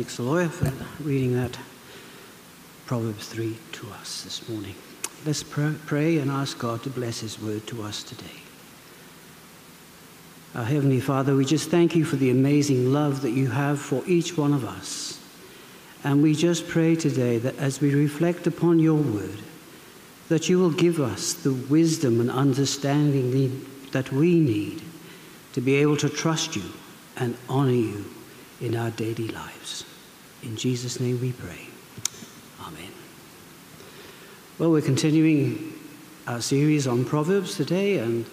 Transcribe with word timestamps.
Thanks, 0.00 0.18
Lawyer, 0.18 0.48
for 0.48 0.72
reading 1.04 1.34
that 1.34 1.58
Proverbs 2.86 3.28
3 3.28 3.54
to 3.72 3.90
us 4.00 4.22
this 4.22 4.48
morning. 4.48 4.74
Let's 5.26 5.42
pray 5.42 6.16
and 6.16 6.30
ask 6.30 6.58
God 6.58 6.82
to 6.84 6.88
bless 6.88 7.20
His 7.20 7.38
word 7.38 7.66
to 7.66 7.82
us 7.82 8.02
today. 8.02 8.40
Our 10.54 10.64
Heavenly 10.64 11.00
Father, 11.00 11.36
we 11.36 11.44
just 11.44 11.68
thank 11.68 11.94
you 11.94 12.06
for 12.06 12.16
the 12.16 12.30
amazing 12.30 12.94
love 12.94 13.20
that 13.20 13.32
you 13.32 13.48
have 13.48 13.78
for 13.78 14.02
each 14.06 14.38
one 14.38 14.54
of 14.54 14.64
us. 14.64 15.20
And 16.02 16.22
we 16.22 16.34
just 16.34 16.66
pray 16.66 16.96
today 16.96 17.36
that 17.36 17.58
as 17.58 17.82
we 17.82 17.94
reflect 17.94 18.46
upon 18.46 18.78
your 18.78 19.02
word, 19.02 19.40
that 20.30 20.48
you 20.48 20.58
will 20.58 20.70
give 20.70 20.98
us 20.98 21.34
the 21.34 21.52
wisdom 21.52 22.22
and 22.22 22.30
understanding 22.30 23.66
that 23.92 24.10
we 24.10 24.40
need 24.40 24.80
to 25.52 25.60
be 25.60 25.74
able 25.74 25.98
to 25.98 26.08
trust 26.08 26.56
you 26.56 26.64
and 27.18 27.36
honor 27.50 27.70
you 27.72 28.06
in 28.62 28.74
our 28.74 28.90
daily 28.92 29.28
lives. 29.28 29.84
In 30.42 30.56
Jesus' 30.56 30.98
name 31.00 31.20
we 31.20 31.32
pray. 31.32 31.66
Amen. 32.62 32.92
Well, 34.58 34.70
we're 34.70 34.80
continuing 34.80 35.74
our 36.26 36.40
series 36.40 36.86
on 36.86 37.04
Proverbs 37.04 37.56
today, 37.56 37.98
and 37.98 38.24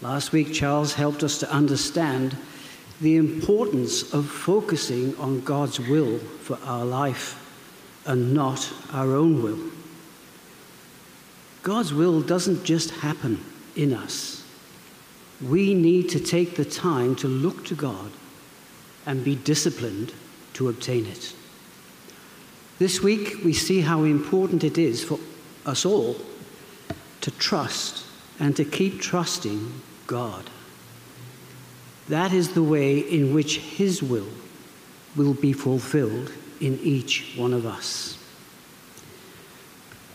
last 0.00 0.32
week 0.32 0.54
Charles 0.54 0.94
helped 0.94 1.22
us 1.22 1.38
to 1.38 1.50
understand 1.52 2.34
the 3.02 3.16
importance 3.16 4.14
of 4.14 4.26
focusing 4.26 5.14
on 5.16 5.42
God's 5.42 5.78
will 5.78 6.18
for 6.18 6.58
our 6.64 6.84
life 6.84 7.36
and 8.06 8.32
not 8.32 8.72
our 8.92 9.14
own 9.14 9.42
will. 9.42 9.58
God's 11.62 11.92
will 11.92 12.22
doesn't 12.22 12.64
just 12.64 12.90
happen 12.90 13.44
in 13.76 13.92
us. 13.92 14.42
We 15.46 15.74
need 15.74 16.08
to 16.10 16.20
take 16.20 16.56
the 16.56 16.64
time 16.64 17.16
to 17.16 17.28
look 17.28 17.66
to 17.66 17.74
God 17.74 18.10
and 19.04 19.22
be 19.22 19.36
disciplined 19.36 20.14
to 20.54 20.70
obtain 20.70 21.04
it. 21.04 21.34
This 22.80 23.02
week, 23.02 23.44
we 23.44 23.52
see 23.52 23.82
how 23.82 24.04
important 24.04 24.64
it 24.64 24.78
is 24.78 25.04
for 25.04 25.18
us 25.66 25.84
all 25.84 26.16
to 27.20 27.30
trust 27.32 28.06
and 28.38 28.56
to 28.56 28.64
keep 28.64 29.02
trusting 29.02 29.82
God. 30.06 30.48
That 32.08 32.32
is 32.32 32.54
the 32.54 32.62
way 32.62 33.00
in 33.00 33.34
which 33.34 33.58
His 33.58 34.02
will 34.02 34.30
will 35.14 35.34
be 35.34 35.52
fulfilled 35.52 36.32
in 36.58 36.78
each 36.82 37.34
one 37.36 37.52
of 37.52 37.66
us. 37.66 38.16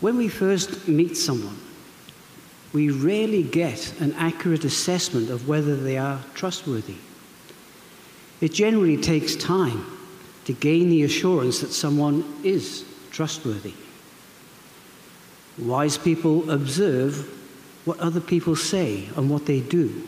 When 0.00 0.16
we 0.16 0.26
first 0.26 0.88
meet 0.88 1.16
someone, 1.16 1.60
we 2.72 2.90
rarely 2.90 3.44
get 3.44 3.94
an 4.00 4.12
accurate 4.14 4.64
assessment 4.64 5.30
of 5.30 5.46
whether 5.46 5.76
they 5.76 5.98
are 5.98 6.20
trustworthy. 6.34 6.96
It 8.40 8.52
generally 8.52 8.96
takes 8.96 9.36
time 9.36 9.86
to 10.46 10.52
gain 10.52 10.88
the 10.88 11.02
assurance 11.02 11.60
that 11.60 11.72
someone 11.72 12.24
is 12.42 12.84
trustworthy. 13.10 13.74
Wise 15.58 15.98
people 15.98 16.48
observe 16.50 17.32
what 17.84 17.98
other 17.98 18.20
people 18.20 18.54
say 18.54 19.08
and 19.16 19.28
what 19.28 19.46
they 19.46 19.60
do, 19.60 20.02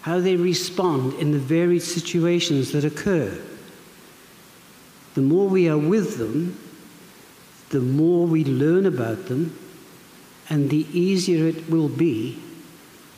how 0.00 0.18
they 0.18 0.36
respond 0.36 1.12
in 1.14 1.30
the 1.30 1.38
varied 1.38 1.82
situations 1.82 2.72
that 2.72 2.84
occur. 2.84 3.38
The 5.14 5.20
more 5.20 5.46
we 5.46 5.68
are 5.68 5.78
with 5.78 6.16
them, 6.16 6.58
the 7.68 7.80
more 7.80 8.26
we 8.26 8.44
learn 8.44 8.86
about 8.86 9.26
them, 9.26 9.58
and 10.48 10.70
the 10.70 10.86
easier 10.98 11.46
it 11.46 11.68
will 11.68 11.88
be 11.88 12.42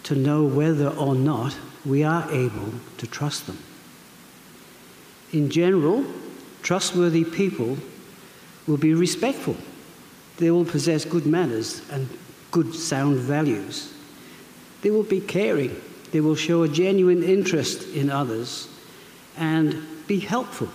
to 0.04 0.16
know 0.16 0.44
whether 0.44 0.88
or 0.88 1.14
not 1.14 1.56
we 1.84 2.02
are 2.02 2.28
able 2.32 2.72
to 2.98 3.06
trust 3.06 3.46
them. 3.46 3.58
In 5.34 5.50
general, 5.50 6.04
trustworthy 6.62 7.24
people 7.24 7.76
will 8.68 8.76
be 8.76 8.94
respectful. 8.94 9.56
They 10.36 10.52
will 10.52 10.64
possess 10.64 11.04
good 11.04 11.26
manners 11.26 11.82
and 11.90 12.08
good 12.52 12.72
sound 12.72 13.16
values. 13.16 13.92
They 14.82 14.92
will 14.92 15.02
be 15.02 15.20
caring. 15.20 15.74
They 16.12 16.20
will 16.20 16.36
show 16.36 16.62
a 16.62 16.68
genuine 16.68 17.24
interest 17.24 17.82
in 17.96 18.10
others 18.10 18.68
and 19.36 19.82
be 20.06 20.20
helpful. 20.20 20.68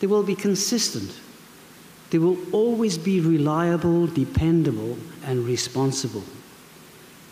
They 0.00 0.06
will 0.06 0.22
be 0.22 0.34
consistent. 0.34 1.12
They 2.08 2.18
will 2.18 2.38
always 2.52 2.96
be 2.96 3.20
reliable, 3.20 4.06
dependable, 4.06 4.96
and 5.26 5.44
responsible. 5.44 6.24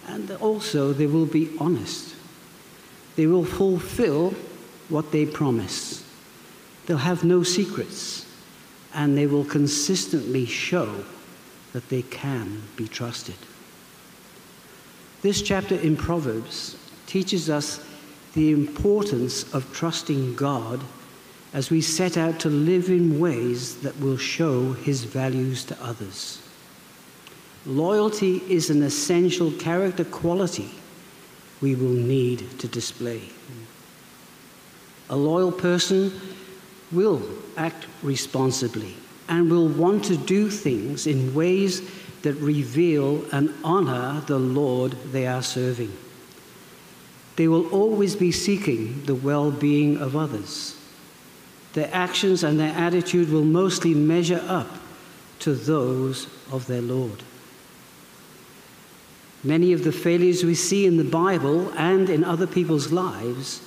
And 0.06 0.30
also, 0.32 0.92
they 0.92 1.06
will 1.06 1.24
be 1.24 1.56
honest. 1.58 2.14
They 3.16 3.26
will 3.26 3.46
fulfill 3.46 4.34
what 4.88 5.12
they 5.12 5.26
promise. 5.26 6.04
They'll 6.86 6.98
have 6.98 7.24
no 7.24 7.42
secrets, 7.42 8.26
and 8.92 9.16
they 9.16 9.26
will 9.26 9.44
consistently 9.44 10.46
show 10.46 11.04
that 11.72 11.88
they 11.88 12.02
can 12.02 12.62
be 12.76 12.86
trusted. 12.86 13.36
This 15.22 15.42
chapter 15.42 15.74
in 15.74 15.96
Proverbs 15.96 16.76
teaches 17.06 17.48
us 17.48 17.84
the 18.34 18.52
importance 18.52 19.52
of 19.54 19.72
trusting 19.72 20.34
God 20.34 20.80
as 21.52 21.70
we 21.70 21.80
set 21.80 22.16
out 22.16 22.40
to 22.40 22.50
live 22.50 22.88
in 22.90 23.20
ways 23.20 23.76
that 23.76 23.98
will 24.00 24.16
show 24.16 24.72
his 24.72 25.04
values 25.04 25.64
to 25.64 25.82
others. 25.82 26.42
Loyalty 27.64 28.42
is 28.48 28.70
an 28.70 28.82
essential 28.82 29.50
character 29.52 30.04
quality 30.04 30.70
we 31.60 31.74
will 31.74 31.88
need 31.88 32.58
to 32.58 32.68
display. 32.68 33.22
A 35.10 35.16
loyal 35.16 35.52
person 35.52 36.12
will 36.90 37.22
act 37.56 37.86
responsibly 38.02 38.96
and 39.28 39.50
will 39.50 39.68
want 39.68 40.04
to 40.06 40.16
do 40.16 40.50
things 40.50 41.06
in 41.06 41.34
ways 41.34 41.82
that 42.22 42.34
reveal 42.34 43.24
and 43.32 43.52
honor 43.62 44.22
the 44.26 44.38
Lord 44.38 44.92
they 45.12 45.26
are 45.26 45.42
serving. 45.42 45.92
They 47.36 47.48
will 47.48 47.68
always 47.68 48.16
be 48.16 48.32
seeking 48.32 49.04
the 49.04 49.14
well 49.14 49.50
being 49.50 49.98
of 49.98 50.16
others. 50.16 50.76
Their 51.74 51.90
actions 51.92 52.44
and 52.44 52.58
their 52.58 52.72
attitude 52.72 53.30
will 53.30 53.44
mostly 53.44 53.94
measure 53.94 54.42
up 54.46 54.68
to 55.40 55.54
those 55.54 56.28
of 56.52 56.66
their 56.66 56.80
Lord. 56.80 57.22
Many 59.42 59.72
of 59.72 59.84
the 59.84 59.92
failures 59.92 60.44
we 60.44 60.54
see 60.54 60.86
in 60.86 60.96
the 60.96 61.04
Bible 61.04 61.70
and 61.76 62.08
in 62.08 62.24
other 62.24 62.46
people's 62.46 62.92
lives 62.92 63.60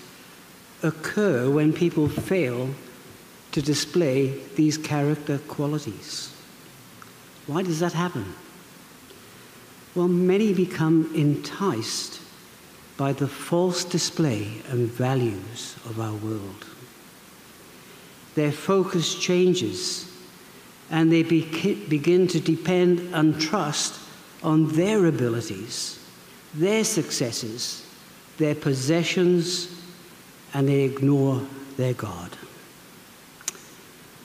occur 0.84 1.50
when 1.50 1.74
people 1.74 2.08
fail 2.08 2.70
to 3.52 3.62
display 3.62 4.40
these 4.56 4.78
character 4.78 5.40
qualities. 5.48 6.34
Why 7.48 7.64
does 7.64 7.80
that 7.80 7.94
happen? 7.94 8.36
Well, 9.96 10.08
many 10.08 10.54
become 10.54 11.12
enticed 11.16 12.22
by 12.98 13.14
the 13.14 13.28
false 13.28 13.84
display 13.84 14.62
and 14.70 14.88
values 14.88 15.76
of 15.86 16.00
our 16.00 16.14
world. 16.14 16.66
Their 18.36 18.52
focus 18.52 19.16
changes 19.16 20.12
and 20.90 21.12
they 21.12 21.24
begin 21.24 22.28
to 22.28 22.40
depend 22.40 23.00
and 23.14 23.40
trust 23.42 24.00
on 24.44 24.68
their 24.70 25.06
abilities, 25.06 26.00
their 26.54 26.84
successes, 26.84 27.86
their 28.38 28.56
possessions, 28.56 29.77
and 30.53 30.68
they 30.68 30.81
ignore 30.81 31.41
their 31.78 31.94
God. 31.94 32.31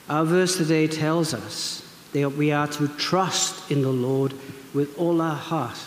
Our 0.09 0.25
verse 0.25 0.57
today 0.57 0.87
tells 0.87 1.33
us 1.33 1.87
that 2.13 2.29
we 2.29 2.51
are 2.51 2.67
to 2.67 2.87
trust 2.89 3.71
in 3.71 3.81
the 3.81 3.91
Lord 3.91 4.33
with 4.73 4.97
all 4.97 5.21
our 5.21 5.35
heart 5.35 5.77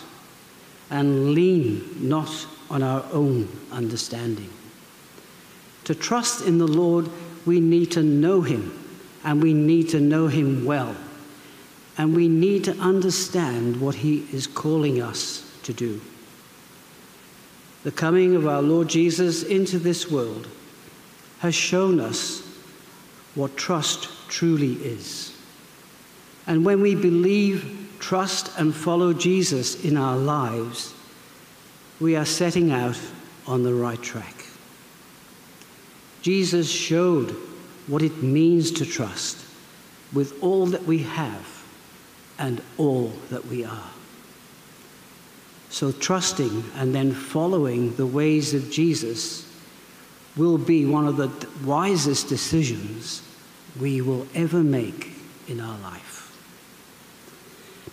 and 0.89 1.33
lean 1.33 2.09
not 2.09 2.47
on 2.69 2.83
our 2.83 3.05
own 3.11 3.47
understanding. 3.71 4.49
To 5.85 5.95
trust 5.95 6.45
in 6.45 6.57
the 6.57 6.67
Lord, 6.67 7.09
we 7.45 7.59
need 7.59 7.91
to 7.91 8.03
know 8.03 8.41
Him, 8.41 8.77
and 9.23 9.41
we 9.41 9.53
need 9.53 9.89
to 9.89 10.01
know 10.01 10.27
Him 10.27 10.65
well. 10.65 10.95
And 11.97 12.15
we 12.15 12.27
need 12.27 12.65
to 12.65 12.77
understand 12.77 13.79
what 13.79 13.95
He 13.95 14.27
is 14.31 14.47
calling 14.47 15.01
us 15.01 15.49
to 15.63 15.73
do 15.73 16.01
the 17.87 17.91
coming 17.93 18.35
of 18.35 18.45
our 18.45 18.61
Lord 18.61 18.89
Jesus 18.89 19.43
into 19.43 19.79
this 19.79 20.11
world 20.11 20.45
has 21.39 21.55
shown 21.55 22.01
us 22.01 22.41
what 23.33 23.55
trust 23.55 24.09
truly 24.27 24.73
is. 24.73 25.33
And 26.47 26.65
when 26.65 26.81
we 26.81 26.95
believe, 26.95 27.95
trust, 27.99 28.51
and 28.59 28.75
follow 28.75 29.13
Jesus 29.13 29.85
in 29.85 29.95
our 29.95 30.17
lives, 30.17 30.93
we 32.01 32.17
are 32.17 32.25
setting 32.25 32.73
out 32.73 32.99
on 33.45 33.63
the 33.63 33.73
right 33.73 34.01
track. 34.01 34.35
Jesus 36.21 36.69
showed 36.69 37.31
what 37.87 38.01
it 38.01 38.21
means 38.21 38.69
to 38.71 38.85
trust 38.85 39.45
with 40.11 40.43
all 40.43 40.65
that 40.65 40.83
we 40.83 40.97
have 41.03 41.63
and 42.37 42.61
all 42.77 43.13
that 43.29 43.45
we 43.45 43.63
are. 43.63 43.89
So, 45.77 45.91
trusting 45.91 46.63
and 46.77 46.95
then 46.95 47.11
following 47.11 47.95
the 47.97 48.07
ways 48.07 48.55
of 48.55 48.71
Jesus 48.71 49.47
will 50.35 50.57
be 50.57 50.87
one 50.87 51.05
of 51.05 51.17
the 51.17 51.29
wisest 51.63 52.29
decisions 52.29 53.21
we 53.79 54.01
will 54.01 54.25
ever 54.33 54.63
make 54.63 55.11
in 55.47 55.59
our 55.59 55.77
life. 55.81 56.35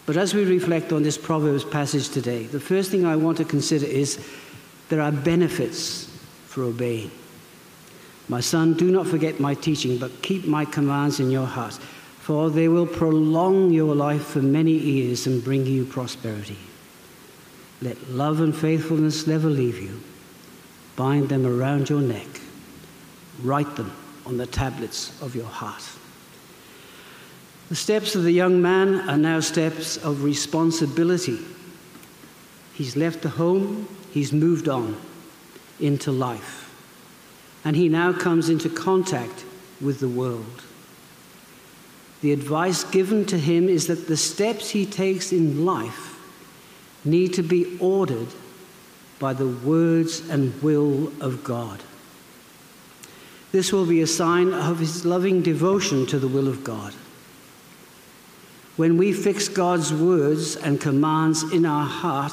But 0.06 0.16
as 0.16 0.32
we 0.32 0.46
reflect 0.46 0.94
on 0.94 1.02
this 1.02 1.19
Proverbs 1.19 1.62
passage 1.62 2.08
today, 2.08 2.44
the 2.44 2.58
first 2.58 2.90
thing 2.90 3.04
I 3.04 3.16
want 3.16 3.36
to 3.36 3.44
consider 3.44 3.84
is 3.84 4.19
there 4.88 5.02
are 5.02 5.12
benefits 5.12 6.06
for 6.46 6.62
obeying. 6.62 7.10
My 8.31 8.40
son, 8.40 8.72
do 8.72 8.90
not 8.90 9.08
forget 9.08 9.40
my 9.40 9.52
teaching, 9.52 9.98
but 9.98 10.22
keep 10.22 10.46
my 10.46 10.64
commands 10.64 11.20
in 11.20 11.31
your 11.31 11.46
heart, 11.46 11.75
for 12.20 12.48
they 12.48 12.69
will 12.69 12.86
prolong 12.86 13.75
your 13.75 13.94
life 13.94 14.25
for 14.25 14.40
many 14.40 14.72
years 14.72 15.26
and 15.26 15.44
bring 15.44 15.66
you 15.66 15.84
prosperity. 15.84 16.56
Let 17.82 18.10
love 18.10 18.40
and 18.40 18.56
faithfulness 18.56 19.26
never 19.26 19.48
leave 19.48 19.78
you. 19.78 20.00
Bind 20.96 21.28
them 21.28 21.44
around 21.44 21.88
your 21.88 22.00
neck. 22.00 22.40
Write 23.42 23.76
them 23.76 23.92
on 24.26 24.36
the 24.36 24.46
tablets 24.46 25.20
of 25.20 25.34
your 25.34 25.46
heart. 25.46 25.82
The 27.68 27.74
steps 27.74 28.14
of 28.14 28.22
the 28.22 28.32
young 28.32 28.60
man 28.62 29.08
are 29.08 29.16
now 29.16 29.40
steps 29.40 29.96
of 29.96 30.22
responsibility. 30.22 31.38
He's 32.74 32.96
left 32.96 33.22
the 33.22 33.30
home, 33.30 33.88
he's 34.10 34.32
moved 34.32 34.68
on 34.68 34.96
into 35.80 36.12
life, 36.12 36.72
and 37.64 37.74
he 37.74 37.88
now 37.88 38.12
comes 38.12 38.48
into 38.48 38.68
contact 38.68 39.44
with 39.80 40.00
the 40.00 40.08
world. 40.08 40.62
The 42.20 42.32
advice 42.32 42.84
given 42.84 43.24
to 43.26 43.38
him 43.38 43.68
is 43.68 43.86
that 43.86 44.06
the 44.06 44.16
steps 44.16 44.70
he 44.70 44.86
takes 44.86 45.32
in 45.32 45.64
life 45.64 46.13
need 47.04 47.34
to 47.34 47.42
be 47.42 47.78
ordered 47.80 48.28
by 49.18 49.32
the 49.32 49.48
words 49.48 50.28
and 50.28 50.60
will 50.62 51.12
of 51.20 51.44
God. 51.44 51.82
This 53.52 53.72
will 53.72 53.86
be 53.86 54.00
a 54.02 54.06
sign 54.06 54.52
of 54.52 54.80
his 54.80 55.04
loving 55.04 55.40
devotion 55.40 56.06
to 56.06 56.18
the 56.18 56.28
will 56.28 56.48
of 56.48 56.64
God. 56.64 56.92
When 58.76 58.96
we 58.96 59.12
fix 59.12 59.48
God's 59.48 59.92
words 59.92 60.56
and 60.56 60.80
commands 60.80 61.44
in 61.52 61.64
our 61.64 61.86
heart 61.86 62.32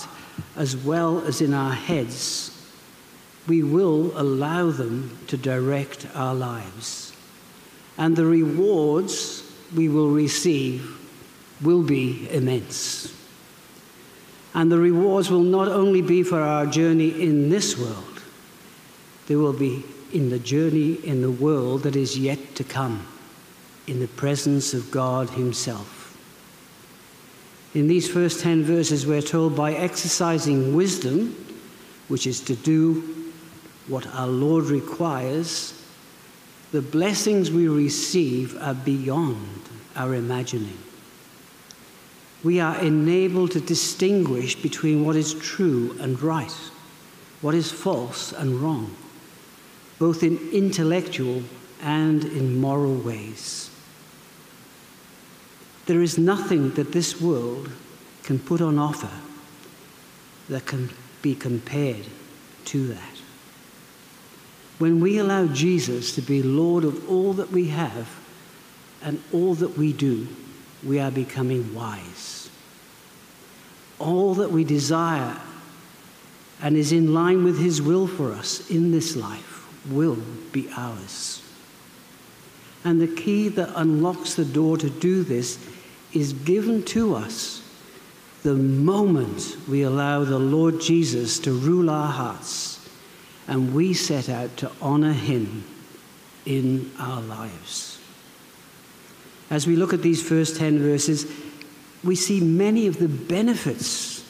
as 0.55 0.75
well 0.75 1.21
as 1.21 1.39
in 1.41 1.53
our 1.53 1.73
heads, 1.73 2.47
we 3.47 3.61
will 3.61 4.11
allow 4.19 4.71
them 4.71 5.17
to 5.27 5.37
direct 5.37 6.07
our 6.15 6.33
lives. 6.33 7.13
And 7.97 8.15
the 8.15 8.25
rewards 8.25 9.43
we 9.75 9.89
will 9.89 10.09
receive 10.09 10.97
will 11.61 11.83
be 11.83 12.27
immense. 12.31 13.13
And 14.53 14.71
the 14.71 14.77
rewards 14.77 15.29
will 15.29 15.43
not 15.43 15.67
only 15.67 16.01
be 16.01 16.23
for 16.23 16.41
our 16.41 16.65
journey 16.65 17.21
in 17.21 17.49
this 17.49 17.77
world, 17.77 18.21
they 19.27 19.35
will 19.35 19.53
be 19.53 19.83
in 20.11 20.29
the 20.29 20.39
journey 20.39 20.93
in 21.05 21.21
the 21.21 21.31
world 21.31 21.83
that 21.83 21.95
is 21.95 22.17
yet 22.17 22.55
to 22.55 22.63
come, 22.63 23.07
in 23.87 23.99
the 23.99 24.07
presence 24.07 24.73
of 24.73 24.91
God 24.91 25.29
Himself. 25.29 25.99
In 27.73 27.87
these 27.87 28.11
first 28.11 28.41
10 28.41 28.63
verses, 28.63 29.07
we're 29.07 29.21
told 29.21 29.55
by 29.55 29.73
exercising 29.73 30.75
wisdom, 30.75 31.33
which 32.09 32.27
is 32.27 32.41
to 32.41 32.55
do 32.55 33.31
what 33.87 34.05
our 34.07 34.27
Lord 34.27 34.65
requires, 34.65 35.73
the 36.73 36.81
blessings 36.81 37.51
we 37.51 37.67
receive 37.69 38.61
are 38.61 38.73
beyond 38.73 39.61
our 39.95 40.13
imagining. 40.15 40.77
We 42.43 42.59
are 42.59 42.79
enabled 42.79 43.51
to 43.51 43.61
distinguish 43.61 44.55
between 44.55 45.05
what 45.05 45.15
is 45.15 45.33
true 45.35 45.95
and 45.99 46.21
right, 46.21 46.51
what 47.41 47.53
is 47.53 47.71
false 47.71 48.33
and 48.33 48.55
wrong, 48.55 48.95
both 49.99 50.23
in 50.23 50.39
intellectual 50.51 51.43
and 51.81 52.23
in 52.23 52.59
moral 52.59 52.95
ways. 52.95 53.69
There 55.85 56.01
is 56.01 56.17
nothing 56.17 56.71
that 56.71 56.91
this 56.91 57.21
world 57.21 57.71
can 58.23 58.39
put 58.39 58.61
on 58.61 58.79
offer 58.79 59.11
that 60.49 60.65
can 60.65 60.89
be 61.21 61.35
compared 61.35 62.05
to 62.65 62.87
that. 62.87 63.21
When 64.79 64.99
we 64.99 65.19
allow 65.19 65.45
Jesus 65.45 66.15
to 66.15 66.21
be 66.21 66.41
Lord 66.41 66.83
of 66.83 67.07
all 67.09 67.33
that 67.33 67.51
we 67.51 67.67
have 67.67 68.09
and 69.01 69.21
all 69.31 69.53
that 69.55 69.77
we 69.77 69.93
do, 69.93 70.27
we 70.85 70.99
are 70.99 71.11
becoming 71.11 71.73
wise. 71.73 72.49
All 73.99 74.33
that 74.35 74.51
we 74.51 74.63
desire 74.63 75.39
and 76.61 76.75
is 76.77 76.91
in 76.91 77.13
line 77.13 77.43
with 77.43 77.59
His 77.59 77.81
will 77.81 78.07
for 78.07 78.31
us 78.31 78.69
in 78.69 78.91
this 78.91 79.15
life 79.15 79.67
will 79.89 80.17
be 80.51 80.69
ours. 80.75 81.41
And 82.83 82.99
the 82.99 83.07
key 83.07 83.47
that 83.49 83.71
unlocks 83.75 84.35
the 84.35 84.45
door 84.45 84.77
to 84.77 84.89
do 84.89 85.23
this 85.23 85.59
is 86.13 86.33
given 86.33 86.83
to 86.83 87.15
us 87.15 87.61
the 88.43 88.55
moment 88.55 89.55
we 89.69 89.83
allow 89.83 90.23
the 90.23 90.39
Lord 90.39 90.81
Jesus 90.81 91.37
to 91.39 91.51
rule 91.51 91.89
our 91.89 92.11
hearts 92.11 92.89
and 93.47 93.73
we 93.73 93.93
set 93.93 94.29
out 94.29 94.55
to 94.57 94.71
honor 94.81 95.13
him 95.13 95.63
in 96.45 96.91
our 96.97 97.21
lives. 97.21 97.90
As 99.51 99.67
we 99.67 99.75
look 99.75 99.93
at 99.93 100.01
these 100.01 100.23
first 100.23 100.55
10 100.55 100.79
verses, 100.79 101.29
we 102.05 102.15
see 102.15 102.39
many 102.39 102.87
of 102.87 102.97
the 102.97 103.09
benefits 103.09 104.23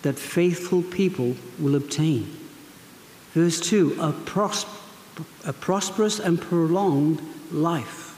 that 0.00 0.18
faithful 0.18 0.82
people 0.82 1.36
will 1.58 1.76
obtain. 1.76 2.34
Verse 3.32 3.60
2 3.60 3.98
a, 4.00 4.12
pros- 4.12 4.64
a 5.44 5.52
prosperous 5.52 6.18
and 6.18 6.40
prolonged 6.40 7.20
life. 7.52 8.14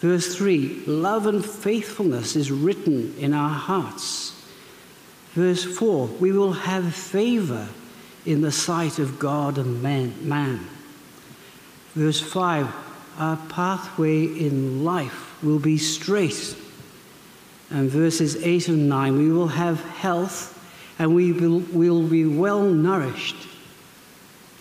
Verse 0.00 0.34
3 0.34 0.84
love 0.86 1.26
and 1.26 1.44
faithfulness 1.44 2.34
is 2.34 2.50
written 2.50 3.14
in 3.18 3.34
our 3.34 3.50
hearts. 3.50 4.32
Verse 5.32 5.64
4 5.64 6.06
we 6.06 6.32
will 6.32 6.54
have 6.54 6.94
favor 6.94 7.68
in 8.24 8.40
the 8.40 8.52
sight 8.52 8.98
of 8.98 9.18
God 9.18 9.58
and 9.58 9.82
man. 9.82 10.14
man. 10.26 10.66
Verse 11.94 12.20
5 12.20 12.87
our 13.18 13.36
pathway 13.48 14.24
in 14.24 14.84
life 14.84 15.42
will 15.42 15.58
be 15.58 15.76
straight. 15.76 16.56
And 17.70 17.90
verses 17.90 18.36
8 18.36 18.68
and 18.68 18.88
9 18.88 19.18
we 19.18 19.30
will 19.30 19.48
have 19.48 19.84
health 19.84 20.54
and 20.98 21.14
we 21.14 21.32
will, 21.32 21.60
will 21.72 22.02
be 22.02 22.24
well 22.24 22.62
nourished. 22.62 23.36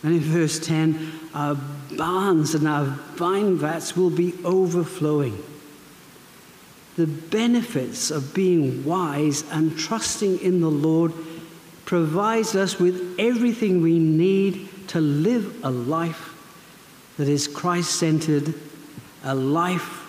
And 0.04 0.14
in 0.14 0.20
verse 0.20 0.60
10, 0.60 1.12
our 1.34 1.58
barns 1.96 2.54
and 2.54 2.68
our 2.68 2.86
vine 3.16 3.58
vats 3.58 3.96
will 3.96 4.10
be 4.10 4.34
overflowing. 4.44 5.44
The 6.96 7.08
benefits 7.08 8.12
of 8.12 8.34
being 8.34 8.84
wise 8.84 9.44
and 9.52 9.78
trusting 9.78 10.40
in 10.40 10.62
the 10.62 10.70
Lord 10.70 11.14
provides 11.86 12.56
us 12.56 12.80
with 12.80 13.16
everything 13.20 13.82
we 13.82 13.98
need 13.98 14.70
to 14.90 15.00
live 15.00 15.64
a 15.64 15.72
life 15.72 16.37
that 17.18 17.28
is 17.28 17.48
Christ 17.48 17.96
centered, 18.00 18.54
a 19.24 19.36
life 19.36 20.06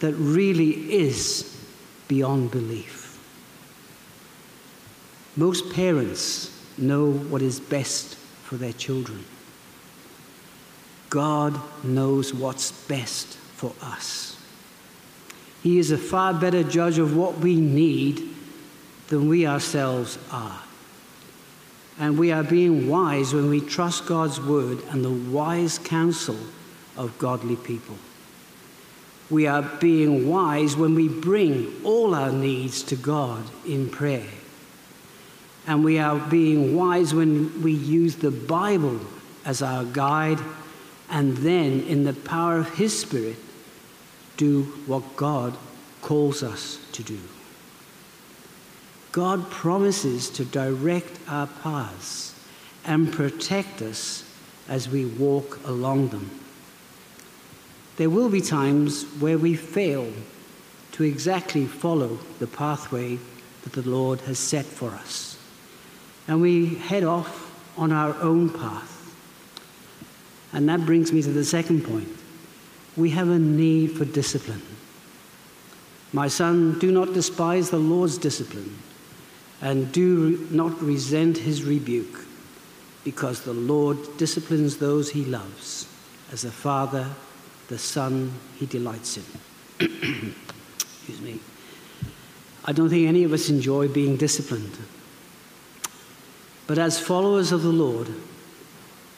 that 0.00 0.12
really 0.14 0.92
is 0.92 1.56
beyond 2.08 2.50
belief. 2.50 3.18
Most 5.36 5.72
parents 5.72 6.50
know 6.76 7.10
what 7.12 7.42
is 7.42 7.60
best 7.60 8.16
for 8.16 8.56
their 8.56 8.72
children. 8.72 9.24
God 11.10 11.58
knows 11.84 12.34
what's 12.34 12.72
best 12.86 13.36
for 13.36 13.72
us. 13.80 14.36
He 15.62 15.78
is 15.78 15.90
a 15.90 15.98
far 15.98 16.34
better 16.34 16.62
judge 16.62 16.98
of 16.98 17.16
what 17.16 17.38
we 17.38 17.56
need 17.56 18.28
than 19.08 19.28
we 19.28 19.46
ourselves 19.46 20.18
are. 20.30 20.62
And 21.98 22.18
we 22.18 22.30
are 22.30 22.44
being 22.44 22.88
wise 22.88 23.34
when 23.34 23.50
we 23.50 23.60
trust 23.60 24.06
God's 24.06 24.40
word 24.40 24.82
and 24.90 25.04
the 25.04 25.10
wise 25.10 25.78
counsel 25.78 26.38
of 26.96 27.16
godly 27.18 27.56
people. 27.56 27.96
We 29.30 29.46
are 29.46 29.62
being 29.62 30.28
wise 30.28 30.76
when 30.76 30.94
we 30.94 31.08
bring 31.08 31.80
all 31.84 32.14
our 32.14 32.32
needs 32.32 32.82
to 32.84 32.96
God 32.96 33.44
in 33.66 33.90
prayer 33.90 34.26
and 35.68 35.84
we 35.84 35.98
are 35.98 36.18
being 36.18 36.74
wise 36.74 37.12
when 37.12 37.62
we 37.62 37.72
use 37.72 38.16
the 38.16 38.30
Bible 38.30 38.98
as 39.44 39.60
our 39.60 39.84
guide 39.84 40.40
and 41.10 41.36
then, 41.36 41.80
in 41.82 42.04
the 42.04 42.14
power 42.14 42.56
of 42.58 42.74
His 42.74 42.98
Spirit, 42.98 43.36
do 44.38 44.62
what 44.86 45.16
God 45.16 45.54
calls 46.00 46.42
us 46.42 46.78
to 46.92 47.02
do. 47.02 47.18
God 49.18 49.50
promises 49.50 50.30
to 50.30 50.44
direct 50.44 51.18
our 51.26 51.48
paths 51.48 52.38
and 52.84 53.12
protect 53.12 53.82
us 53.82 54.22
as 54.68 54.88
we 54.88 55.06
walk 55.06 55.58
along 55.64 56.10
them. 56.10 56.30
There 57.96 58.10
will 58.10 58.28
be 58.28 58.40
times 58.40 59.02
where 59.18 59.36
we 59.36 59.56
fail 59.56 60.08
to 60.92 61.02
exactly 61.02 61.66
follow 61.66 62.20
the 62.38 62.46
pathway 62.46 63.18
that 63.64 63.72
the 63.72 63.90
Lord 63.90 64.20
has 64.20 64.38
set 64.38 64.64
for 64.64 64.90
us 64.90 65.36
and 66.28 66.40
we 66.40 66.76
head 66.76 67.02
off 67.02 67.76
on 67.76 67.90
our 67.90 68.14
own 68.22 68.48
path. 68.50 68.94
And 70.52 70.68
that 70.68 70.86
brings 70.86 71.12
me 71.12 71.22
to 71.22 71.32
the 71.32 71.44
second 71.44 71.82
point. 71.82 72.08
we 72.96 73.10
have 73.10 73.30
a 73.30 73.38
need 73.40 73.98
for 73.98 74.04
discipline. 74.04 74.62
My 76.12 76.28
son, 76.28 76.78
do 76.78 76.92
not 76.92 77.14
despise 77.14 77.70
the 77.70 77.78
Lord's 77.78 78.16
discipline, 78.16 78.78
and 79.60 79.90
do 79.92 80.46
not 80.50 80.80
resent 80.80 81.38
his 81.38 81.64
rebuke, 81.64 82.24
because 83.04 83.42
the 83.42 83.52
Lord 83.52 83.98
disciplines 84.16 84.76
those 84.76 85.10
he 85.10 85.24
loves, 85.24 85.88
as 86.32 86.44
a 86.44 86.50
father 86.50 87.08
the 87.68 87.78
son 87.78 88.32
he 88.58 88.66
delights 88.66 89.18
in. 89.18 89.24
Excuse 90.80 91.20
me. 91.20 91.40
I 92.64 92.72
don't 92.72 92.88
think 92.88 93.08
any 93.08 93.24
of 93.24 93.32
us 93.32 93.48
enjoy 93.48 93.88
being 93.88 94.16
disciplined. 94.16 94.76
But 96.66 96.78
as 96.78 96.98
followers 96.98 97.52
of 97.52 97.62
the 97.62 97.72
Lord, 97.72 98.08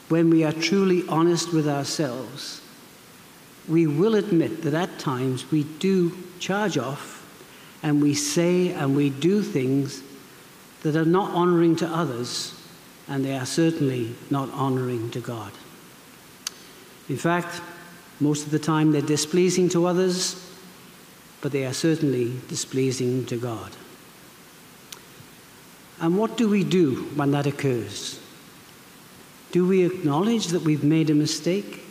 when 0.07 0.29
we 0.29 0.43
are 0.43 0.53
truly 0.53 1.07
honest 1.07 1.53
with 1.53 1.67
ourselves, 1.67 2.61
we 3.67 3.87
will 3.87 4.15
admit 4.15 4.61
that 4.63 4.73
at 4.73 4.99
times 4.99 5.51
we 5.51 5.63
do 5.63 6.17
charge 6.39 6.77
off 6.77 7.17
and 7.83 8.01
we 8.01 8.13
say 8.13 8.69
and 8.73 8.95
we 8.95 9.09
do 9.09 9.41
things 9.41 10.01
that 10.83 10.95
are 10.95 11.05
not 11.05 11.31
honoring 11.31 11.75
to 11.77 11.87
others 11.87 12.55
and 13.07 13.25
they 13.25 13.35
are 13.37 13.45
certainly 13.45 14.15
not 14.29 14.49
honoring 14.51 15.11
to 15.11 15.19
God. 15.19 15.51
In 17.09 17.17
fact, 17.17 17.61
most 18.19 18.45
of 18.45 18.51
the 18.51 18.59
time 18.59 18.91
they're 18.91 19.01
displeasing 19.01 19.67
to 19.69 19.85
others, 19.85 20.47
but 21.41 21.51
they 21.51 21.65
are 21.65 21.73
certainly 21.73 22.39
displeasing 22.47 23.25
to 23.25 23.37
God. 23.37 23.71
And 25.99 26.17
what 26.17 26.37
do 26.37 26.47
we 26.47 26.63
do 26.63 27.09
when 27.15 27.31
that 27.31 27.47
occurs? 27.47 28.19
Do 29.51 29.67
we 29.67 29.83
acknowledge 29.83 30.47
that 30.47 30.61
we've 30.61 30.83
made 30.83 31.09
a 31.09 31.15
mistake 31.15 31.83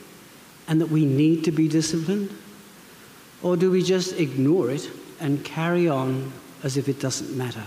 and 0.66 0.80
that 0.80 0.90
we 0.90 1.04
need 1.04 1.44
to 1.44 1.52
be 1.52 1.68
disciplined? 1.68 2.35
Or 3.42 3.56
do 3.56 3.70
we 3.70 3.82
just 3.82 4.18
ignore 4.18 4.70
it 4.70 4.90
and 5.20 5.44
carry 5.44 5.88
on 5.88 6.32
as 6.62 6.76
if 6.76 6.88
it 6.88 7.00
doesn't 7.00 7.37
matter? 7.37 7.64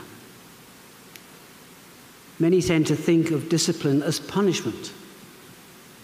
Many 2.43 2.61
tend 2.61 2.87
to 2.87 2.95
think 2.97 3.31
of 3.31 3.47
discipline 3.47 4.03
as 4.03 4.19
punishment. 4.19 4.91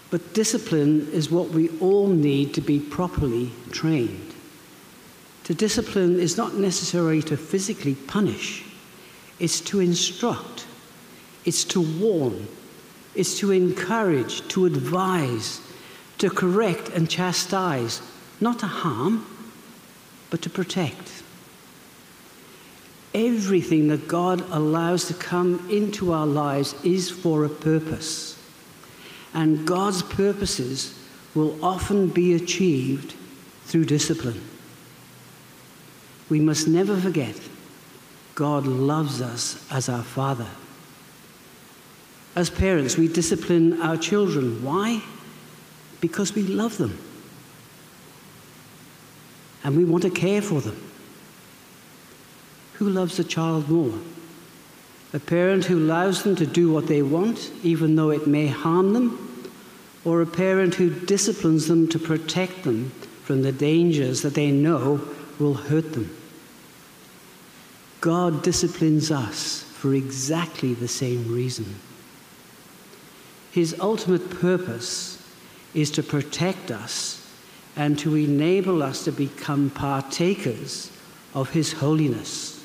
But 0.08 0.32
discipline 0.32 1.06
is 1.12 1.30
what 1.30 1.50
we 1.50 1.68
all 1.80 2.08
need 2.08 2.54
to 2.54 2.62
be 2.62 2.80
properly 2.80 3.52
trained. 3.72 4.34
To 5.44 5.52
discipline 5.52 6.18
is 6.18 6.38
not 6.38 6.54
necessary 6.54 7.20
to 7.24 7.36
physically 7.36 7.94
punish, 7.94 8.64
it's 9.38 9.60
to 9.68 9.80
instruct, 9.80 10.66
it's 11.44 11.62
to 11.64 11.82
warn, 11.82 12.48
it's 13.14 13.38
to 13.40 13.50
encourage, 13.50 14.48
to 14.48 14.64
advise, 14.64 15.60
to 16.16 16.30
correct 16.30 16.88
and 16.88 17.10
chastise, 17.10 18.00
not 18.40 18.60
to 18.60 18.66
harm, 18.66 19.26
but 20.30 20.40
to 20.40 20.48
protect. 20.48 21.19
Everything 23.12 23.88
that 23.88 24.06
God 24.06 24.44
allows 24.50 25.06
to 25.08 25.14
come 25.14 25.66
into 25.70 26.12
our 26.12 26.26
lives 26.26 26.74
is 26.84 27.10
for 27.10 27.44
a 27.44 27.48
purpose. 27.48 28.38
And 29.34 29.66
God's 29.66 30.02
purposes 30.02 30.96
will 31.34 31.64
often 31.64 32.08
be 32.08 32.34
achieved 32.34 33.14
through 33.64 33.84
discipline. 33.86 34.40
We 36.28 36.40
must 36.40 36.68
never 36.68 36.96
forget 36.96 37.36
God 38.34 38.66
loves 38.66 39.20
us 39.20 39.66
as 39.70 39.88
our 39.88 40.02
Father. 40.02 40.46
As 42.36 42.48
parents, 42.48 42.96
we 42.96 43.08
discipline 43.08 43.82
our 43.82 43.96
children. 43.96 44.62
Why? 44.62 45.02
Because 46.00 46.34
we 46.34 46.42
love 46.42 46.78
them. 46.78 46.96
And 49.64 49.76
we 49.76 49.84
want 49.84 50.04
to 50.04 50.10
care 50.10 50.40
for 50.40 50.60
them. 50.60 50.89
Who 52.80 52.88
loves 52.88 53.18
a 53.18 53.24
child 53.24 53.68
more? 53.68 53.92
A 55.12 55.18
parent 55.18 55.66
who 55.66 55.78
allows 55.80 56.22
them 56.22 56.34
to 56.36 56.46
do 56.46 56.72
what 56.72 56.86
they 56.86 57.02
want, 57.02 57.50
even 57.62 57.94
though 57.94 58.08
it 58.08 58.26
may 58.26 58.46
harm 58.46 58.94
them? 58.94 59.50
Or 60.02 60.22
a 60.22 60.26
parent 60.26 60.76
who 60.76 60.88
disciplines 60.88 61.68
them 61.68 61.88
to 61.88 61.98
protect 61.98 62.62
them 62.62 62.88
from 63.22 63.42
the 63.42 63.52
dangers 63.52 64.22
that 64.22 64.32
they 64.32 64.50
know 64.50 65.06
will 65.38 65.52
hurt 65.52 65.92
them? 65.92 66.16
God 68.00 68.42
disciplines 68.42 69.10
us 69.10 69.62
for 69.62 69.94
exactly 69.94 70.72
the 70.72 70.88
same 70.88 71.30
reason. 71.30 71.74
His 73.52 73.78
ultimate 73.78 74.30
purpose 74.30 75.22
is 75.74 75.90
to 75.90 76.02
protect 76.02 76.70
us 76.70 77.30
and 77.76 77.98
to 77.98 78.14
enable 78.16 78.82
us 78.82 79.04
to 79.04 79.12
become 79.12 79.68
partakers 79.68 80.90
of 81.34 81.50
His 81.50 81.74
holiness. 81.74 82.59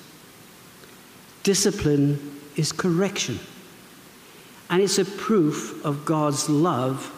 Discipline 1.45 2.41
is 2.55 2.71
correction, 2.71 3.39
and 4.71 4.81
it's 4.81 4.97
a 4.97 5.05
proof 5.05 5.85
of 5.85 6.03
God's 6.03 6.49
love 6.49 7.13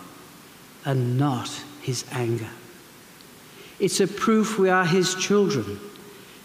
and 0.84 1.18
not 1.18 1.50
His 1.82 2.04
anger. 2.12 2.50
It's 3.80 4.02
a 4.02 4.08
proof 4.08 4.60
we 4.60 4.70
are 4.70 4.84
His 4.84 5.16
children 5.16 5.80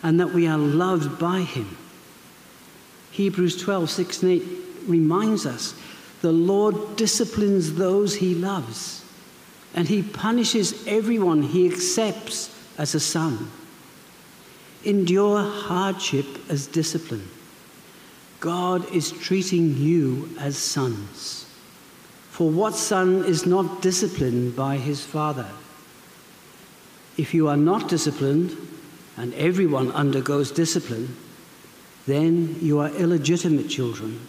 and 0.00 0.20
that 0.20 0.32
we 0.32 0.46
are 0.46 0.58
loved 0.58 1.18
by 1.18 1.40
Him. 1.40 1.76
Hebrews 3.10 3.60
12, 3.60 3.90
6 3.90 4.22
and 4.22 4.30
8 4.30 4.42
reminds 4.86 5.44
us 5.44 5.74
the 6.20 6.30
Lord 6.30 6.94
disciplines 6.94 7.74
those 7.74 8.14
he 8.14 8.32
loves, 8.32 9.04
and 9.74 9.88
he 9.88 10.04
punishes 10.04 10.86
everyone 10.86 11.42
he 11.42 11.66
accepts 11.66 12.56
as 12.78 12.94
a 12.94 13.00
son. 13.00 13.50
Endure 14.84 15.42
hardship 15.42 16.26
as 16.48 16.68
discipline. 16.68 17.28
God 18.42 18.92
is 18.92 19.12
treating 19.12 19.76
you 19.76 20.28
as 20.40 20.58
sons. 20.58 21.46
For 22.30 22.50
what 22.50 22.74
son 22.74 23.24
is 23.24 23.46
not 23.46 23.82
disciplined 23.82 24.56
by 24.56 24.78
his 24.78 25.04
father? 25.04 25.46
If 27.16 27.34
you 27.34 27.46
are 27.46 27.56
not 27.56 27.88
disciplined, 27.88 28.56
and 29.16 29.32
everyone 29.34 29.92
undergoes 29.92 30.50
discipline, 30.50 31.16
then 32.08 32.56
you 32.60 32.80
are 32.80 32.88
illegitimate 32.88 33.68
children 33.68 34.26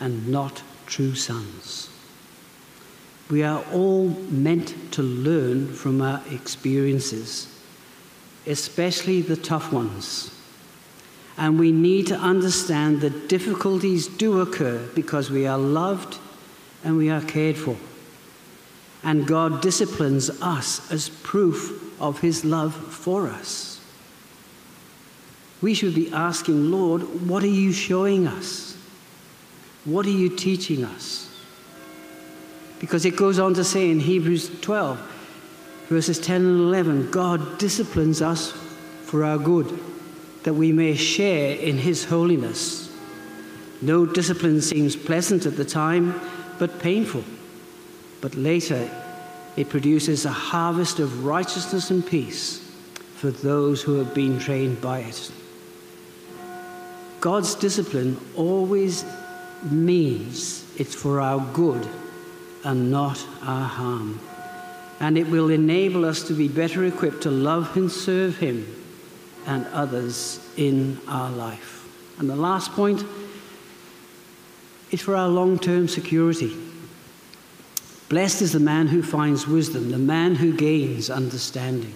and 0.00 0.26
not 0.26 0.60
true 0.86 1.14
sons. 1.14 1.90
We 3.30 3.44
are 3.44 3.64
all 3.72 4.08
meant 4.30 4.74
to 4.94 5.02
learn 5.02 5.72
from 5.72 6.02
our 6.02 6.20
experiences, 6.32 7.46
especially 8.48 9.22
the 9.22 9.36
tough 9.36 9.72
ones. 9.72 10.34
And 11.38 11.58
we 11.58 11.70
need 11.70 12.08
to 12.08 12.16
understand 12.16 13.00
that 13.02 13.28
difficulties 13.28 14.08
do 14.08 14.40
occur 14.40 14.86
because 14.94 15.30
we 15.30 15.46
are 15.46 15.56
loved 15.56 16.18
and 16.84 16.96
we 16.96 17.10
are 17.10 17.22
cared 17.22 17.56
for. 17.56 17.76
And 19.04 19.26
God 19.26 19.62
disciplines 19.62 20.30
us 20.42 20.90
as 20.90 21.08
proof 21.08 22.00
of 22.00 22.20
his 22.20 22.44
love 22.44 22.74
for 22.74 23.28
us. 23.28 23.80
We 25.60 25.74
should 25.74 25.94
be 25.94 26.12
asking, 26.12 26.70
Lord, 26.70 27.02
what 27.28 27.42
are 27.42 27.46
you 27.46 27.72
showing 27.72 28.26
us? 28.26 28.76
What 29.84 30.06
are 30.06 30.10
you 30.10 30.28
teaching 30.28 30.84
us? 30.84 31.24
Because 32.80 33.04
it 33.04 33.16
goes 33.16 33.38
on 33.38 33.54
to 33.54 33.64
say 33.64 33.90
in 33.90 34.00
Hebrews 34.00 34.60
12, 34.60 34.98
verses 35.88 36.18
10 36.18 36.42
and 36.42 36.60
11, 36.60 37.10
God 37.10 37.58
disciplines 37.58 38.22
us 38.22 38.52
for 39.02 39.24
our 39.24 39.38
good, 39.38 39.80
that 40.48 40.54
we 40.54 40.72
may 40.72 40.94
share 40.94 41.54
in 41.56 41.76
his 41.76 42.06
holiness. 42.06 42.90
No 43.82 44.06
discipline 44.06 44.62
seems 44.62 44.96
pleasant 44.96 45.44
at 45.44 45.58
the 45.58 45.64
time, 45.66 46.18
but 46.58 46.78
painful. 46.78 47.22
But 48.22 48.34
later, 48.34 48.88
it 49.58 49.68
produces 49.68 50.24
a 50.24 50.30
harvest 50.30 51.00
of 51.00 51.26
righteousness 51.26 51.90
and 51.90 52.06
peace 52.06 52.66
for 53.16 53.30
those 53.30 53.82
who 53.82 53.98
have 53.98 54.14
been 54.14 54.38
trained 54.38 54.80
by 54.80 55.00
it. 55.00 55.30
God's 57.20 57.54
discipline 57.54 58.18
always 58.34 59.04
means 59.70 60.64
it's 60.78 60.94
for 60.94 61.20
our 61.20 61.46
good 61.52 61.86
and 62.64 62.90
not 62.90 63.22
our 63.42 63.68
harm. 63.68 64.18
And 64.98 65.18
it 65.18 65.28
will 65.28 65.50
enable 65.50 66.06
us 66.06 66.22
to 66.28 66.32
be 66.32 66.48
better 66.48 66.86
equipped 66.86 67.24
to 67.24 67.30
love 67.30 67.76
and 67.76 67.92
serve 67.92 68.38
Him 68.38 68.77
and 69.48 69.66
others 69.72 70.38
in 70.56 71.00
our 71.08 71.30
life. 71.30 71.88
And 72.18 72.30
the 72.30 72.36
last 72.36 72.70
point 72.72 73.02
is 74.90 75.00
for 75.00 75.16
our 75.16 75.28
long 75.28 75.58
term 75.58 75.88
security. 75.88 76.56
Blessed 78.08 78.42
is 78.42 78.52
the 78.52 78.60
man 78.60 78.86
who 78.86 79.02
finds 79.02 79.46
wisdom, 79.46 79.90
the 79.90 79.98
man 79.98 80.34
who 80.34 80.56
gains 80.56 81.10
understanding, 81.10 81.94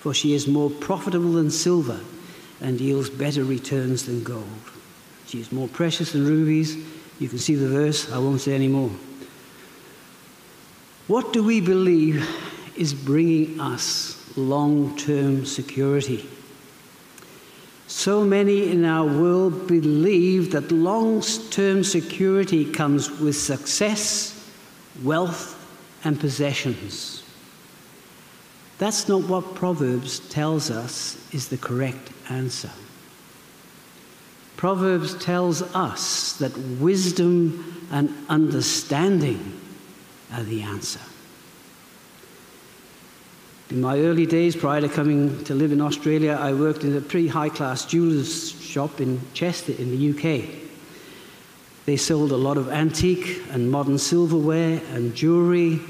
for 0.00 0.12
she 0.12 0.34
is 0.34 0.48
more 0.48 0.70
profitable 0.70 1.32
than 1.32 1.50
silver 1.50 2.00
and 2.60 2.80
yields 2.80 3.08
better 3.08 3.44
returns 3.44 4.06
than 4.06 4.22
gold. 4.22 4.44
She 5.26 5.40
is 5.40 5.52
more 5.52 5.68
precious 5.68 6.12
than 6.12 6.26
rubies. 6.26 6.76
You 7.18 7.28
can 7.28 7.38
see 7.38 7.54
the 7.54 7.68
verse, 7.68 8.10
I 8.10 8.18
won't 8.18 8.40
say 8.40 8.54
any 8.54 8.68
more. 8.68 8.90
What 11.06 11.32
do 11.32 11.42
we 11.42 11.60
believe 11.60 12.28
is 12.76 12.94
bringing 12.94 13.60
us 13.60 14.22
long 14.36 14.96
term 14.96 15.44
security. 15.44 16.28
So 17.94 18.24
many 18.24 18.70
in 18.70 18.86
our 18.86 19.04
world 19.04 19.68
believe 19.68 20.50
that 20.52 20.72
long 20.72 21.20
term 21.50 21.84
security 21.84 22.64
comes 22.64 23.10
with 23.20 23.36
success, 23.36 24.50
wealth, 25.04 25.54
and 26.02 26.18
possessions. 26.18 27.22
That's 28.78 29.08
not 29.08 29.24
what 29.28 29.54
Proverbs 29.54 30.20
tells 30.30 30.70
us 30.70 31.18
is 31.34 31.48
the 31.48 31.58
correct 31.58 32.10
answer. 32.30 32.70
Proverbs 34.56 35.14
tells 35.22 35.60
us 35.74 36.32
that 36.38 36.56
wisdom 36.80 37.86
and 37.92 38.12
understanding 38.30 39.60
are 40.32 40.42
the 40.42 40.62
answer. 40.62 41.00
In 43.72 43.80
my 43.80 43.98
early 44.00 44.26
days, 44.26 44.54
prior 44.54 44.82
to 44.82 44.88
coming 44.90 45.42
to 45.44 45.54
live 45.54 45.72
in 45.72 45.80
Australia, 45.80 46.32
I 46.38 46.52
worked 46.52 46.84
in 46.84 46.94
a 46.94 47.00
pretty 47.00 47.26
high 47.26 47.48
class 47.48 47.86
jeweller's 47.86 48.52
shop 48.60 49.00
in 49.00 49.18
Chester 49.32 49.72
in 49.72 49.90
the 49.90 50.10
UK. 50.10 50.44
They 51.86 51.96
sold 51.96 52.32
a 52.32 52.36
lot 52.36 52.58
of 52.58 52.68
antique 52.68 53.40
and 53.50 53.70
modern 53.70 53.96
silverware 53.96 54.78
and 54.92 55.14
jewellery. 55.14 55.80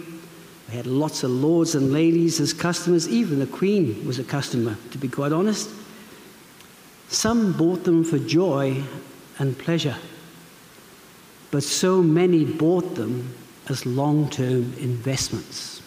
They 0.69 0.77
had 0.77 0.87
lots 0.87 1.25
of 1.25 1.33
lords 1.33 1.75
and 1.75 1.93
ladies 1.93 2.39
as 2.39 2.53
customers. 2.53 3.09
Even 3.09 3.41
the 3.41 3.49
Queen 3.49 4.07
was 4.07 4.21
a 4.21 4.25
customer, 4.25 4.77
to 4.93 4.99
be 4.99 5.09
quite 5.09 5.33
honest. 5.33 5.69
Some 7.09 7.53
bought 7.53 7.83
them 7.83 8.05
for 8.05 8.21
joy 8.21 8.81
and 9.41 9.59
pleasure, 9.59 9.97
but 11.51 11.65
so 11.65 12.01
many 12.01 12.45
bought 12.45 12.95
them 12.95 13.35
as 13.69 13.85
long 13.85 14.31
term 14.31 14.73
investments. 14.79 15.82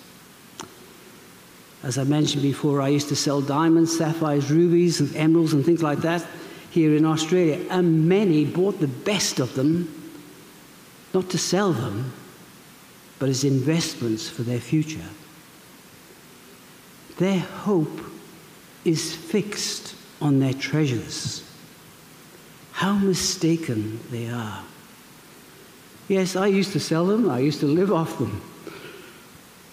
As 1.85 1.99
I 1.99 2.03
mentioned 2.03 2.41
before, 2.41 2.81
I 2.81 2.87
used 2.87 3.09
to 3.09 3.15
sell 3.15 3.41
diamonds, 3.41 3.95
sapphires, 3.95 4.49
rubies, 4.49 4.99
and 4.99 5.15
emeralds, 5.15 5.53
and 5.53 5.63
things 5.63 5.83
like 5.83 5.99
that 5.99 6.25
here 6.71 6.95
in 6.95 7.05
Australia. 7.05 7.63
And 7.69 8.09
many 8.09 8.43
bought 8.43 8.79
the 8.79 8.87
best 8.87 9.39
of 9.39 9.53
them, 9.53 9.87
not 11.13 11.29
to 11.29 11.37
sell 11.37 11.73
them, 11.73 12.11
but 13.19 13.29
as 13.29 13.43
investments 13.43 14.27
for 14.27 14.41
their 14.41 14.59
future. 14.59 15.07
Their 17.19 17.39
hope 17.39 18.01
is 18.83 19.15
fixed 19.15 19.95
on 20.19 20.39
their 20.39 20.53
treasures. 20.53 21.47
How 22.71 22.95
mistaken 22.95 23.99
they 24.09 24.27
are. 24.27 24.63
Yes, 26.07 26.35
I 26.35 26.47
used 26.47 26.71
to 26.71 26.79
sell 26.79 27.05
them, 27.05 27.29
I 27.29 27.39
used 27.39 27.59
to 27.59 27.67
live 27.67 27.93
off 27.93 28.17
them, 28.17 28.41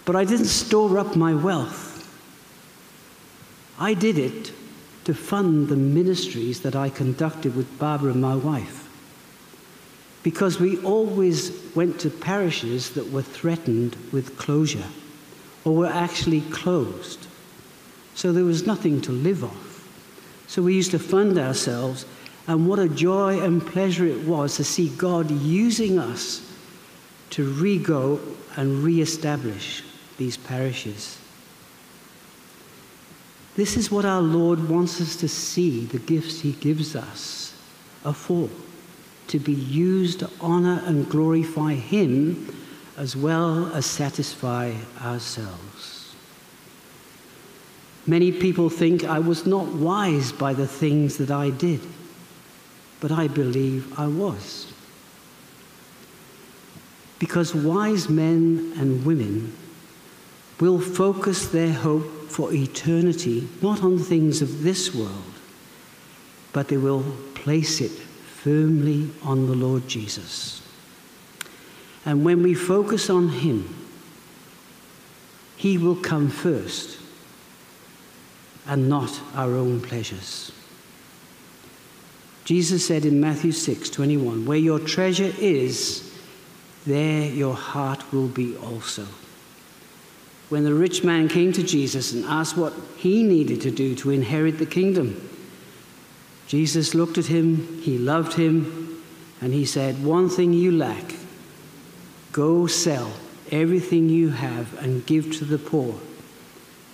but 0.05 0.15
I 0.15 0.27
didn't 0.27 0.45
store 0.45 0.99
up 0.99 1.17
my 1.17 1.33
wealth. 1.35 1.92
I 3.83 3.95
did 3.95 4.17
it 4.17 4.53
to 5.07 5.13
fund 5.13 5.67
the 5.67 5.75
ministries 5.75 6.61
that 6.61 6.77
I 6.77 6.89
conducted 6.89 7.57
with 7.57 7.81
Barbara, 7.81 8.15
my 8.15 8.37
wife. 8.37 8.89
Because 10.23 10.61
we 10.61 10.79
always 10.85 11.51
went 11.75 11.99
to 11.99 12.09
parishes 12.09 12.91
that 12.91 13.11
were 13.11 13.23
threatened 13.23 13.97
with 14.13 14.39
closure 14.39 14.87
or 15.65 15.75
were 15.75 15.89
actually 15.89 16.43
closed. 16.43 17.27
So 18.15 18.33
there 18.33 18.45
was 18.45 18.69
nothing 18.69 19.01
to 19.01 19.11
live 19.11 19.43
off. 19.43 19.85
So 20.47 20.63
we 20.63 20.77
used 20.77 20.93
to 20.93 21.01
fund 21.01 21.37
ourselves, 21.37 22.07
and 22.47 22.69
what 22.69 22.79
a 22.79 22.89
joy 22.89 23.41
and 23.41 23.67
pleasure 23.67 24.07
it 24.07 24.25
was 24.29 24.55
to 24.59 24.65
see 24.65 24.91
God 24.91 25.29
using 25.29 25.99
us 25.99 26.49
to 27.31 27.51
re 27.51 27.79
go 27.79 28.21
and 28.55 28.85
re 28.85 29.01
establish 29.01 29.83
these 30.19 30.37
parishes. 30.37 31.19
This 33.55 33.77
is 33.77 33.91
what 33.91 34.05
our 34.05 34.23
Lord 34.23 34.69
wants 34.69 35.01
us 35.01 35.17
to 35.17 35.29
see 35.29 35.85
the 35.85 35.99
gifts 35.99 36.41
He 36.41 36.53
gives 36.53 36.97
us 36.97 37.55
are 38.05 38.15
for 38.15 38.49
to 39.29 39.39
be 39.39 39.53
used 39.53 40.21
to 40.21 40.31
honor 40.41 40.83
and 40.85 41.09
glorify 41.09 41.75
Him 41.75 42.55
as 42.97 43.17
well 43.17 43.73
as 43.75 43.87
satisfy 43.87 44.75
ourselves. 45.01 46.15
Many 48.07 48.33
people 48.33 48.69
think 48.69 49.05
I 49.05 49.19
was 49.19 49.47
not 49.47 49.67
wise 49.69 50.33
by 50.33 50.55
the 50.55 50.67
things 50.67 51.19
that 51.19 51.31
I 51.31 51.51
did, 51.51 51.81
but 53.01 53.13
I 53.13 53.29
believe 53.29 53.99
I 53.99 54.07
was. 54.07 54.73
Because 57.19 57.55
wise 57.55 58.09
men 58.09 58.73
and 58.77 59.07
women 59.07 59.57
will 60.59 60.81
focus 60.81 61.47
their 61.47 61.73
hope 61.73 62.22
for 62.33 62.53
eternity, 62.53 63.47
not 63.61 63.83
on 63.83 63.99
things 63.99 64.41
of 64.41 64.63
this 64.63 64.95
world, 64.95 65.35
but 66.55 66.69
they 66.69 66.79
will 66.79 67.05
place 67.35 67.83
it 67.83 67.91
firmly 67.91 69.11
on 69.23 69.47
the 69.47 69.55
Lord 69.55 69.87
Jesus. 69.87 70.63
And 72.07 72.25
when 72.25 72.43
we 72.43 72.55
focus 72.55 73.11
on 73.11 73.29
Him, 73.29 73.75
He 75.57 75.77
will 75.77 75.95
come 75.95 76.31
first 76.31 76.99
and 78.67 78.89
not 78.89 79.21
our 79.35 79.51
own 79.55 79.83
pleasures. 79.83 80.53
Jesus 82.45 82.87
said 82.87 83.05
in 83.05 83.21
Matthew 83.21 83.53
6 83.53 83.91
21, 83.91 84.47
Where 84.47 84.57
your 84.57 84.79
treasure 84.79 85.33
is, 85.39 86.11
there 86.87 87.27
your 87.27 87.55
heart 87.55 88.11
will 88.11 88.29
be 88.29 88.57
also 88.57 89.07
when 90.53 90.65
the 90.65 90.75
rich 90.75 91.03
man 91.03 91.29
came 91.29 91.51
to 91.51 91.63
Jesus 91.63 92.13
and 92.13 92.27
asked 92.27 92.59
what 92.59 92.75
he 92.99 93.23
needed 93.23 93.63
to 93.63 93.71
do 93.71 93.95
to 93.95 94.11
inherit 94.11 94.59
the 94.59 94.67
kingdom. 94.67 95.31
Jesus 96.47 96.95
looked 96.95 97.17
at 97.17 97.25
him, 97.25 97.81
he 97.81 97.97
loved 97.97 98.35
him, 98.35 99.03
and 99.41 99.55
he 99.55 99.65
said, 99.65 100.05
One 100.05 100.29
thing 100.29 100.53
you 100.53 100.71
lack 100.71 101.15
go 102.33 102.67
sell 102.67 103.11
everything 103.51 104.11
you 104.11 104.29
have 104.29 104.79
and 104.83 105.07
give 105.07 105.35
to 105.39 105.47
the 105.47 105.57
poor, 105.57 105.99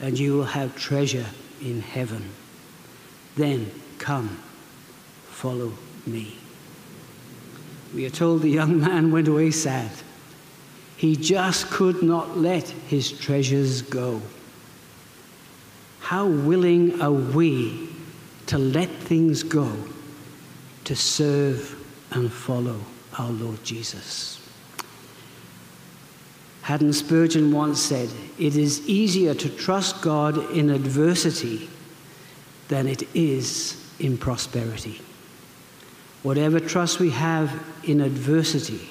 and 0.00 0.16
you 0.16 0.36
will 0.36 0.44
have 0.44 0.76
treasure 0.76 1.26
in 1.60 1.80
heaven. 1.80 2.30
Then 3.34 3.72
come, 3.98 4.38
follow 5.30 5.72
me. 6.06 6.38
We 7.92 8.06
are 8.06 8.10
told 8.10 8.42
the 8.42 8.50
young 8.50 8.78
man 8.78 9.10
went 9.10 9.26
away 9.26 9.50
sad. 9.50 9.90
He 10.98 11.14
just 11.14 11.70
could 11.70 12.02
not 12.02 12.36
let 12.36 12.68
his 12.68 13.12
treasures 13.12 13.82
go. 13.82 14.20
How 16.00 16.26
willing 16.26 17.00
are 17.00 17.12
we 17.12 17.88
to 18.46 18.58
let 18.58 18.90
things 18.90 19.44
go 19.44 19.72
to 20.82 20.96
serve 20.96 21.76
and 22.10 22.32
follow 22.32 22.80
our 23.16 23.30
Lord 23.30 23.62
Jesus? 23.62 24.44
Haddon 26.62 26.92
Spurgeon 26.92 27.52
once 27.52 27.80
said, 27.80 28.10
It 28.36 28.56
is 28.56 28.86
easier 28.88 29.34
to 29.34 29.48
trust 29.48 30.02
God 30.02 30.50
in 30.50 30.68
adversity 30.68 31.70
than 32.66 32.88
it 32.88 33.04
is 33.14 33.88
in 34.00 34.18
prosperity. 34.18 35.00
Whatever 36.24 36.58
trust 36.58 36.98
we 36.98 37.10
have 37.10 37.62
in 37.84 38.00
adversity, 38.00 38.88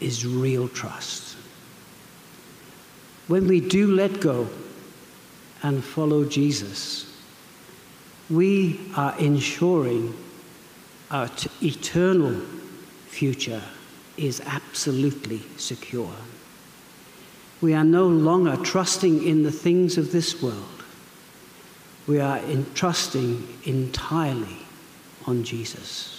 is 0.00 0.26
real 0.26 0.68
trust. 0.68 1.36
When 3.26 3.46
we 3.46 3.60
do 3.60 3.88
let 3.88 4.20
go 4.20 4.48
and 5.62 5.84
follow 5.84 6.24
Jesus, 6.24 7.04
we 8.30 8.80
are 8.96 9.18
ensuring 9.18 10.14
our 11.10 11.30
eternal 11.62 12.40
future 13.06 13.62
is 14.16 14.40
absolutely 14.44 15.40
secure. 15.56 16.12
We 17.60 17.74
are 17.74 17.84
no 17.84 18.06
longer 18.06 18.56
trusting 18.56 19.26
in 19.26 19.42
the 19.42 19.52
things 19.52 19.98
of 19.98 20.12
this 20.12 20.42
world. 20.42 20.84
We 22.06 22.20
are 22.20 22.38
in 22.38 22.72
trusting 22.74 23.46
entirely 23.64 24.58
on 25.26 25.44
Jesus. 25.44 26.17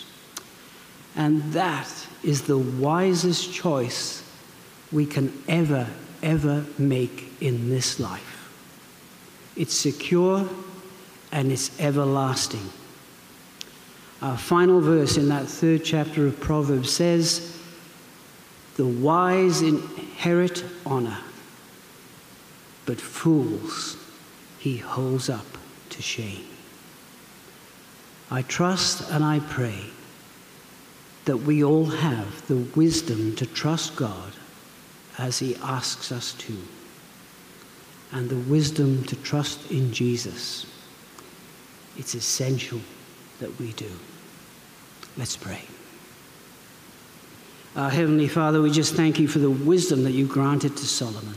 And 1.16 1.42
that 1.54 1.90
is 2.24 2.44
the 2.44 2.58
wisest 2.58 3.54
choice 3.54 4.24
we 4.92 5.06
can 5.06 5.32
ever, 5.48 5.88
ever 6.22 6.66
make 6.78 7.32
in 7.42 7.70
this 7.70 8.00
life. 8.00 8.50
It's 9.56 9.74
secure 9.74 10.48
and 11.32 11.52
it's 11.52 11.78
everlasting. 11.80 12.70
Our 14.22 14.38
final 14.38 14.82
verse 14.82 15.18
in 15.18 15.30
that 15.30 15.48
third 15.48 15.84
chapter 15.84 16.28
of 16.28 16.40
Proverbs 16.40 16.92
says, 16.92 17.58
The 18.76 18.86
wise 18.86 19.62
inherit 19.62 20.64
honor, 20.86 21.20
but 22.86 23.00
fools 23.00 23.98
he 24.60 24.78
holds 24.78 25.30
up 25.30 25.46
to 25.92 26.02
shame. 26.02 26.46
I 28.30 28.42
trust 28.42 29.10
and 29.10 29.24
I 29.24 29.40
pray 29.40 29.86
that 31.26 31.38
we 31.38 31.64
all 31.64 31.86
have 31.86 32.48
the 32.48 32.58
wisdom 32.76 33.36
to 33.36 33.46
trust 33.46 33.96
God 33.96 34.34
as 35.18 35.40
He 35.40 35.56
asks 35.58 36.12
us 36.12 36.34
to. 36.34 36.58
and 38.12 38.30
the 38.30 38.50
wisdom 38.52 39.04
to 39.04 39.16
trust 39.18 39.70
in 39.72 39.94
Jesus. 39.94 40.66
It's 41.98 42.16
essential 42.16 42.80
that 43.40 43.58
we 43.60 43.74
do. 43.74 43.92
Let's 45.18 45.38
pray. 45.38 45.62
Our 47.76 47.90
Heavenly 47.90 48.28
Father, 48.28 48.62
we 48.62 48.72
just 48.72 48.96
thank 48.96 49.20
you 49.20 49.28
for 49.28 49.40
the 49.40 49.50
wisdom 49.52 50.04
that 50.06 50.12
you 50.12 50.26
granted 50.26 50.76
to 50.76 50.88
Solomon. 50.88 51.36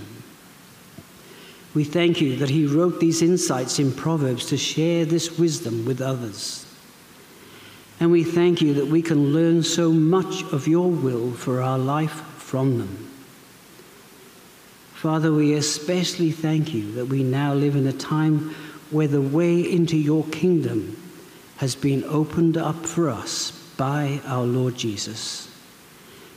We 1.75 1.85
thank 1.85 2.21
you 2.21 2.37
that 2.37 2.51
he 2.51 2.67
wrote 2.67 3.01
these 3.01 3.23
insights 3.23 3.79
in 3.79 3.93
Proverbs 3.93 4.47
to 4.47 4.57
share 4.57 5.05
this 5.05 5.39
wisdom 5.39 5.85
with 5.85 6.01
others. 6.01 6.67
And 8.01 8.11
we 8.11 8.25
thank 8.25 8.61
you 8.61 8.75
that 8.75 8.87
we 8.87 9.03
can 9.03 9.33
learn 9.33 9.63
so 9.63 9.93
much 9.93 10.43
of 10.53 10.67
your 10.67 10.91
will 10.91 11.33
for 11.33 11.63
our 11.63 11.79
life 11.79 12.23
from 12.39 12.79
them. 12.79 13.09
Father, 14.95 15.33
we 15.33 15.55
especially 15.55 16.31
thank 16.31 16.73
you 16.73 16.93
that 16.93 17.07
we 17.07 17.23
now 17.23 17.55
live 17.55 17.75
in 17.75 17.87
a 17.87 17.93
time 17.93 18.55
where 18.91 19.09
the 19.09 19.21
way 19.21 19.61
into 19.61 19.97
your 19.97 20.25
kingdom 20.27 20.97
has 21.57 21.75
been 21.75 22.05
opened 22.05 22.57
up 22.57 22.87
for 22.87 23.09
us 23.09 23.51
by 23.77 24.21
our 24.27 24.45
Lord 24.45 24.77
Jesus. 24.77 25.49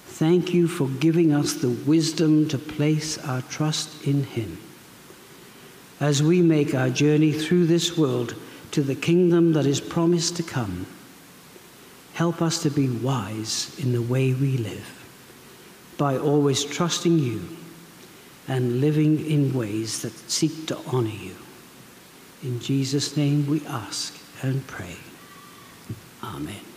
Thank 0.05 0.53
you 0.53 0.67
for 0.67 0.87
giving 0.87 1.33
us 1.33 1.53
the 1.53 1.69
wisdom 1.69 2.47
to 2.49 2.57
place 2.57 3.17
our 3.17 3.41
trust 3.43 4.07
in 4.07 4.23
him 4.23 4.57
as 5.99 6.23
we 6.23 6.41
make 6.41 6.73
our 6.73 6.89
journey 6.89 7.31
through 7.31 7.67
this 7.67 7.97
world 7.97 8.35
to 8.71 8.81
the 8.81 8.95
kingdom 8.95 9.53
that 9.53 9.65
is 9.65 9.79
promised 9.79 10.37
to 10.37 10.43
come. 10.43 10.85
Help 12.15 12.41
us 12.41 12.63
to 12.63 12.69
be 12.69 12.89
wise 12.89 13.77
in 13.77 13.91
the 13.91 14.01
way 14.01 14.33
we 14.33 14.57
live 14.57 15.05
by 15.97 16.17
always 16.17 16.63
trusting 16.63 17.19
you 17.19 17.41
and 18.47 18.79
living 18.79 19.25
in 19.29 19.53
ways 19.53 20.01
that 20.01 20.13
seek 20.29 20.65
to 20.67 20.77
honor 20.87 21.09
you. 21.09 21.35
In 22.41 22.61
Jesus' 22.61 23.17
name 23.17 23.45
we 23.47 23.65
ask 23.67 24.17
and 24.41 24.65
pray. 24.65 24.95
Amen. 26.23 26.74